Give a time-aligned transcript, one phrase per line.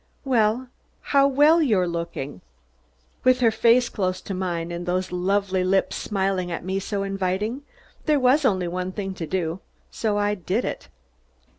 [0.27, 0.65] "'How
[0.99, 2.41] how well you're looking.'"
[3.23, 7.03] With her face so close to mine and those lovely lips smiling at me so
[7.03, 7.61] invitingly,
[8.07, 9.59] there was only one thing to do,
[9.91, 10.89] so I did it.